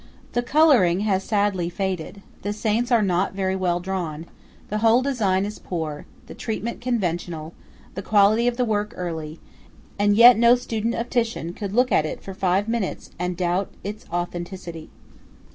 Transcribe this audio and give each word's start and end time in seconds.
The 0.33 0.41
colouring 0.41 1.01
has 1.01 1.23
sadly 1.23 1.69
faded; 1.69 2.23
the 2.41 2.53
saints 2.53 2.89
are 2.91 3.03
not 3.03 3.35
very 3.35 3.55
well 3.55 3.79
drawn; 3.79 4.25
the 4.69 4.79
whole 4.79 5.03
design 5.03 5.45
is 5.45 5.59
poor, 5.59 6.07
the 6.25 6.33
treatment 6.33 6.81
conventional, 6.81 7.53
the 7.93 8.01
quality 8.01 8.47
of 8.47 8.57
the 8.57 8.65
work 8.65 8.93
early; 8.95 9.39
and 9.99 10.15
yet 10.15 10.39
no 10.39 10.55
student 10.55 10.95
of 10.95 11.11
Titian 11.11 11.53
could 11.53 11.73
look 11.73 11.91
at 11.91 12.07
it 12.07 12.23
for 12.23 12.33
five 12.33 12.67
minutes 12.67 13.11
and 13.19 13.37
doubt 13.37 13.69
its 13.83 14.07
authenticity. 14.11 14.89